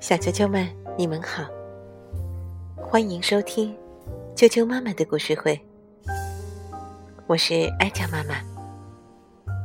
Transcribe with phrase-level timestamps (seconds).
[0.00, 1.44] 小啾啾们，你们好，
[2.76, 3.74] 欢迎收听
[4.36, 5.58] 啾啾妈妈的故事会。
[7.26, 8.34] 我是艾佳妈妈，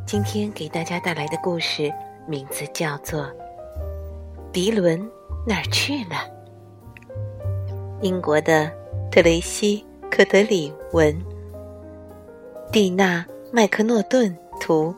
[0.08, 1.94] 今天给大家带来的故事
[2.26, 3.24] 名字叫做
[4.54, 5.00] 《迪伦
[5.46, 6.16] 哪儿去了》。
[8.02, 8.72] 英国的
[9.12, 11.14] 特雷西·科德里文，
[12.72, 13.20] 蒂娜·
[13.52, 14.96] 麦克诺顿图，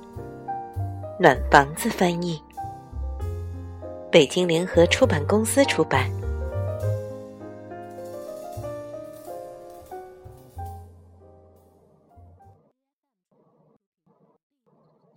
[1.20, 2.39] 暖房子翻译，
[4.16, 6.09] 北京联合出版公司出版。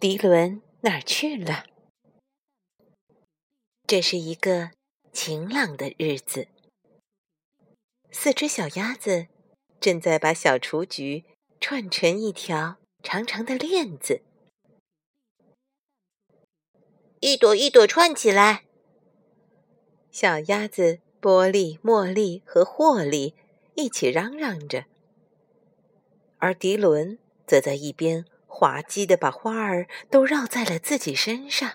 [0.01, 1.67] 迪伦哪儿去了？
[3.87, 4.73] 这是一个
[5.13, 6.49] 晴朗的日子，
[8.11, 9.29] 四只小鸭子
[9.79, 11.25] 正在把小雏菊
[11.61, 14.23] 串成一条长长的链子，
[17.21, 18.65] 一朵一朵串起来。
[20.11, 23.35] 小鸭子波利、茉莉和霍利
[23.75, 24.85] 一起嚷嚷着，
[26.39, 28.25] 而迪伦则在一边。
[28.51, 31.75] 滑稽的把花儿都绕在了自己身上。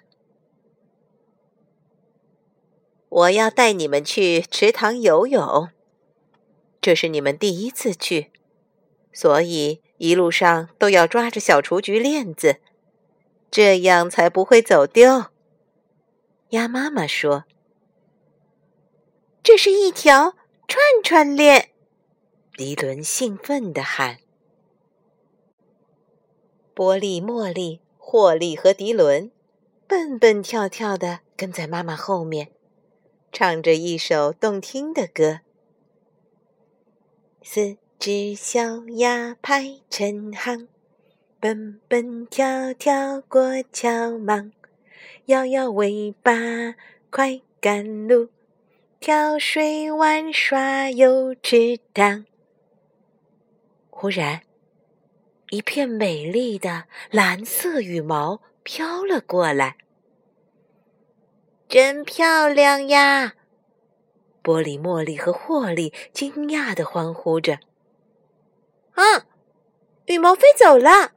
[3.07, 5.69] 我要带你们去池塘游泳，
[6.81, 8.31] 这是你们第一次去，
[9.13, 12.57] 所以一路上都要抓着小雏菊链子，
[13.49, 15.27] 这样才不会走丢。
[16.49, 17.45] 鸭妈妈说
[19.43, 20.35] ：“这是一条
[20.67, 21.69] 串串链。”
[22.55, 24.19] 迪伦兴奋地喊。
[26.73, 29.31] 波利、茉莉、霍利和迪伦
[29.85, 32.51] 蹦蹦跳跳的跟在妈妈后面，
[33.31, 35.41] 唱着一首动听的歌
[37.43, 40.67] ：“四只小鸭排成行，
[41.39, 44.51] 蹦蹦跳跳过桥忙，
[45.25, 46.31] 摇摇尾巴
[47.09, 48.29] 快赶路，
[49.05, 52.25] 跳水玩耍有池塘。”
[53.91, 54.43] 忽然。
[55.49, 59.75] 一片美丽的蓝色羽毛飘了过来，
[61.67, 63.33] 真漂亮呀！
[64.41, 67.59] 波利、茉莉和霍利惊讶的欢呼着。
[68.93, 69.27] 啊，
[70.05, 71.11] 羽毛飞走了！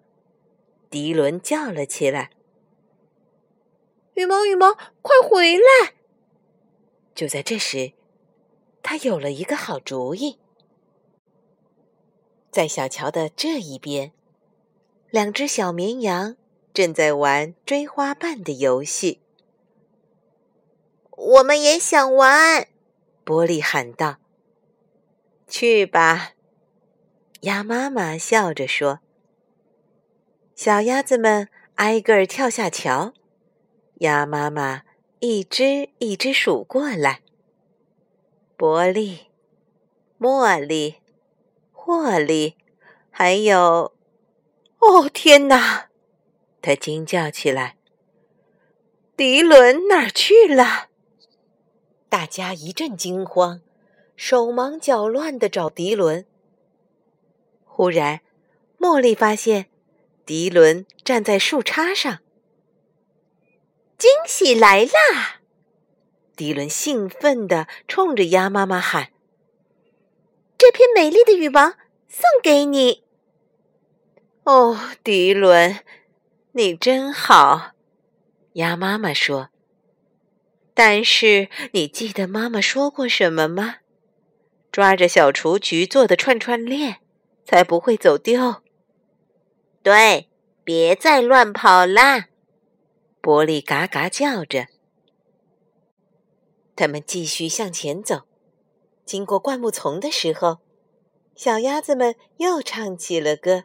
[0.91, 2.30] 迪伦叫了起来
[4.14, 5.94] ：“羽毛，羽毛，快回来！”
[7.16, 7.94] 就在这时，
[8.82, 10.38] 他有了一个好主意，
[12.50, 14.12] 在小桥的这一边。
[15.10, 16.37] 两只小绵羊
[16.75, 19.22] 正在玩追花瓣的游戏。
[21.10, 22.69] 我们也想玩，
[23.25, 24.19] 波利喊道。
[25.48, 26.33] “去吧！”
[27.43, 29.00] 鸭妈妈笑着说。
[30.54, 33.15] 小鸭子们挨个儿跳下桥，
[34.00, 34.83] 鸭妈妈
[35.28, 37.20] 一只一只数过来。
[38.56, 39.22] 伯利、
[40.20, 40.98] 茉莉、
[41.72, 42.54] 霍利，
[43.10, 43.92] 还有……
[44.78, 45.88] 哦，天哪！
[46.62, 47.76] 他惊叫起来
[49.19, 50.91] ：“迪伦哪儿去了？”
[52.09, 53.60] 大家一阵惊慌，
[54.15, 56.25] 手忙脚乱的找迪伦。
[57.65, 58.20] 忽然，
[58.78, 59.66] 茉莉发现
[60.25, 62.20] 迪伦站在树杈上。
[63.98, 65.40] 惊喜来啦！
[66.36, 69.10] 迪伦兴奋地冲着鸭妈妈喊
[70.58, 71.70] ：“这片美丽的羽毛
[72.06, 73.04] 送给你！”
[74.44, 75.80] 哦，迪伦，
[76.52, 77.72] 你真好，
[78.52, 79.48] 鸭妈妈说。
[80.74, 83.76] 但是你记得妈妈说过什么吗？
[84.70, 86.98] 抓着小雏菊做的串串链，
[87.46, 88.56] 才不会走丢。
[89.82, 90.28] 对，
[90.62, 92.26] 别再乱跑啦！
[93.26, 94.69] 玻璃嘎嘎叫着。
[96.76, 98.20] 他们继续向前走，
[99.04, 100.59] 经过灌木丛的时候，
[101.34, 103.65] 小鸭子们又唱起了歌。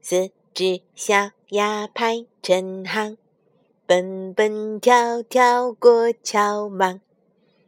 [0.00, 3.18] 四只小鸭排成行，
[3.86, 7.02] 蹦蹦跳跳过桥忙，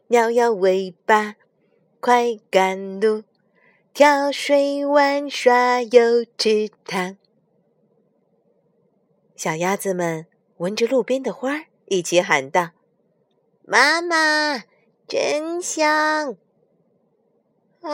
[0.08, 1.36] 摇摇尾巴
[2.00, 3.24] 快赶路，
[3.92, 7.18] 跳水玩耍游池塘。
[9.36, 10.26] 小鸭子们
[10.62, 12.70] 闻着路边的花儿，一起喊道
[13.66, 14.62] ：“妈妈，
[15.08, 16.36] 真香！”
[17.82, 17.90] 啊，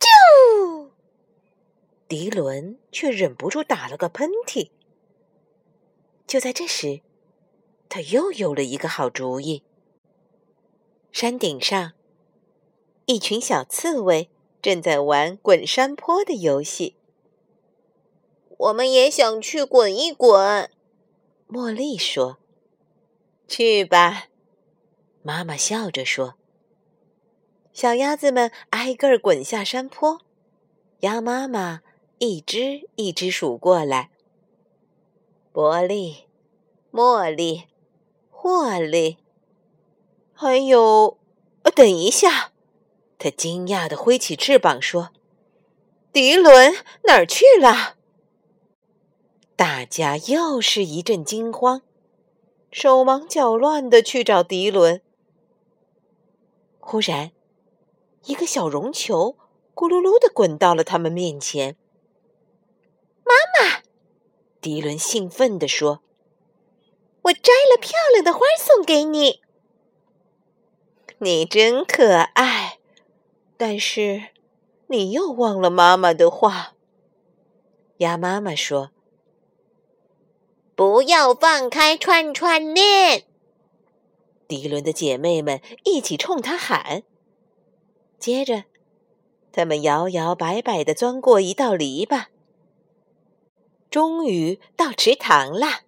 [0.00, 0.90] 啾！
[2.08, 4.70] 迪伦却忍不住打了个喷嚏。
[6.26, 7.00] 就在这时，
[7.88, 9.62] 他又有了一个好主意。
[11.12, 11.92] 山顶上，
[13.06, 14.28] 一群小刺猬
[14.60, 16.96] 正在玩滚山坡的游戏。
[18.58, 20.68] 我们也想去滚一滚，
[21.52, 22.38] 茉莉说。
[23.46, 24.28] 去吧。”
[25.22, 26.34] 妈妈笑着说。
[27.74, 30.22] 小鸭子们挨个儿滚下山坡，
[31.00, 31.82] 鸭妈妈
[32.18, 34.10] 一只一只数过来。
[35.52, 36.24] 伯利、
[36.90, 37.64] 茉莉、
[38.30, 39.18] 霍利，
[40.32, 41.18] 还有……
[41.62, 42.52] 呃等一下！
[43.18, 45.10] 他惊讶地挥起翅膀说
[46.12, 46.74] ：“迪伦
[47.04, 47.96] 哪儿去了？”
[49.56, 51.82] 大家又是一阵惊慌，
[52.70, 55.02] 手忙脚乱地去找迪伦。
[56.80, 57.32] 忽然，
[58.24, 59.36] 一个小绒球
[59.74, 61.76] 咕噜噜地滚到了他们面前。
[63.24, 63.82] 妈妈！
[64.60, 66.02] 迪伦兴奋地说
[67.22, 69.42] ：“我摘了漂亮的花送给你，
[71.18, 72.78] 你真可爱。
[73.56, 74.30] 但是，
[74.88, 76.74] 你又忘了妈妈的话。”
[77.98, 78.90] 鸭妈妈说
[80.74, 83.24] ：“不要放开串串链。”
[84.48, 87.02] 迪伦的姐妹们一起冲他喊。
[88.18, 88.64] 接着，
[89.50, 92.26] 他们摇摇摆摆地钻过一道篱笆。
[93.90, 95.82] 终于到池塘了！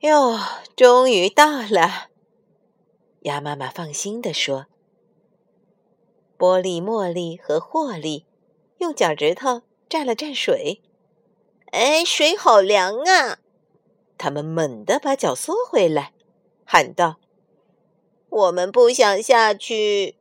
[0.00, 0.38] 哟，
[0.74, 2.08] 终于到了！
[3.20, 4.66] 鸭妈妈放心地说。
[6.36, 8.26] 波利、茉莉和霍利
[8.78, 10.82] 用脚趾头蘸了蘸水，
[11.72, 13.38] 哎，水好凉啊！
[14.18, 16.12] 他们猛地把脚缩回来，
[16.64, 17.18] 喊道
[18.28, 20.16] ：“我们不想下去。”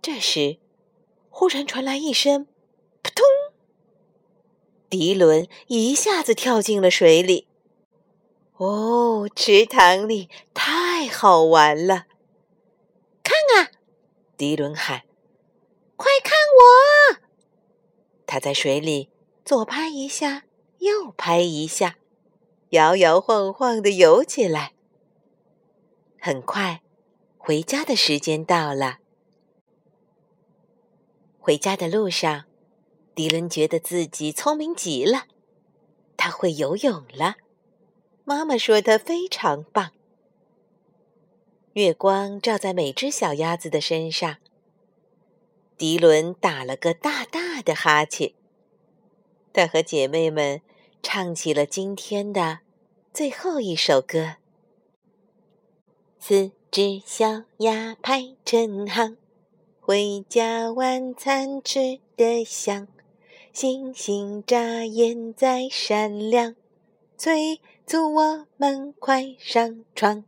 [0.00, 0.58] 这时，
[1.30, 2.46] 忽然传来一声
[3.02, 3.24] “扑通”。
[4.88, 7.48] 迪伦一下子跳进了水里。
[8.58, 12.06] 哦，池塘里太好玩了！
[13.22, 13.72] 看啊，
[14.36, 15.02] 迪伦喊
[15.96, 17.18] ：“快看我！”
[18.26, 19.08] 他在水里
[19.46, 20.42] 左拍一下，
[20.78, 21.98] 右拍一下，
[22.70, 24.72] 摇摇晃晃的游起来。
[26.18, 26.82] 很快，
[27.38, 28.98] 回家的时间到了。
[31.38, 32.46] 回家的路上。
[33.14, 35.26] 迪伦觉得自己聪明极了，
[36.16, 37.36] 他会游泳了。
[38.24, 39.92] 妈妈说他非常棒。
[41.74, 44.38] 月光照在每只小鸭子的身上。
[45.78, 48.34] 迪伦打了个大大的哈欠。
[49.56, 50.60] 他和姐妹们
[51.02, 52.58] 唱起了今天的
[53.14, 54.34] 最后一首歌：
[56.18, 59.16] 四只小鸭排成行，
[59.80, 62.86] 回家晚餐吃得香。
[63.50, 66.54] 星星眨眼在闪亮，
[67.16, 70.22] 催促我们快上床。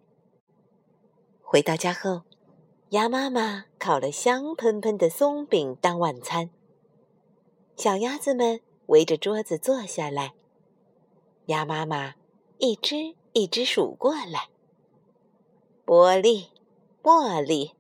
[1.42, 2.22] 回到家后，
[2.88, 6.48] 鸭妈妈烤了香喷喷的松饼当晚餐。
[7.76, 10.34] 小鸭子们围着桌子坐下来，
[11.46, 12.14] 鸭妈妈
[12.58, 14.48] 一只一只数过来：
[15.86, 16.46] 玻璃、
[17.02, 17.72] 茉莉、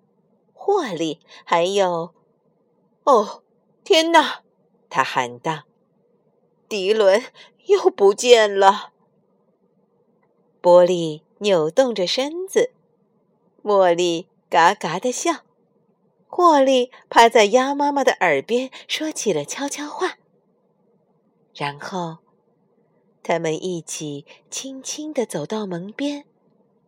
[0.52, 2.14] 霍利，还有……
[3.04, 3.42] 哦，
[3.84, 4.42] 天哪！
[4.90, 5.64] 他喊道
[6.68, 7.22] ：“迪伦
[7.66, 8.92] 又不见了。”
[10.60, 12.72] 玻璃扭动着身子，
[13.62, 15.42] 茉莉嘎嘎的笑，
[16.26, 20.18] 霍利趴在鸭妈妈的耳边说起了悄悄话。
[21.58, 22.18] 然后，
[23.20, 26.24] 他们一起轻轻地走到门边，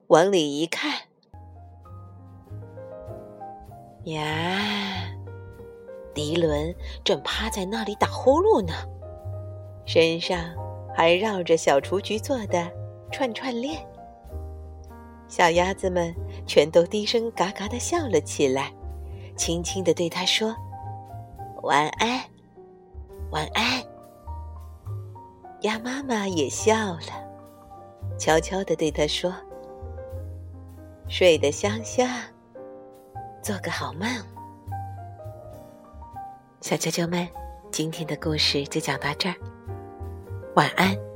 [0.07, 0.93] 往里一看，
[4.05, 5.12] 呀！
[6.15, 6.73] 迪伦
[7.03, 8.73] 正趴在那里打呼噜呢，
[9.87, 10.39] 身上
[10.95, 12.71] 还绕着小雏菊做的
[13.11, 13.85] 串串链。
[15.27, 16.15] 小鸭子们
[16.47, 18.73] 全都低声嘎嘎的笑了起来，
[19.37, 20.55] 轻轻的对他说
[21.62, 22.23] ：“晚安，
[23.33, 23.83] 晚安。”
[25.62, 27.00] 鸭妈妈也笑了，
[28.19, 29.31] 悄悄地对他说
[31.07, 32.09] ：“睡得香香，
[33.43, 34.09] 做个好梦。”
[36.62, 37.29] 小啾啾们，
[37.71, 39.35] 今天的故事就讲到这儿，
[40.55, 41.10] 晚安。